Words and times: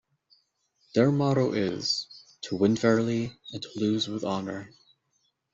Their 0.95 1.11
motto 1.11 1.53
is 1.53 2.07
"To 2.45 2.55
win 2.55 2.75
fairly 2.75 3.37
and 3.53 3.61
to 3.61 3.69
lose 3.77 4.07
with 4.07 4.23
honour". 4.23 4.73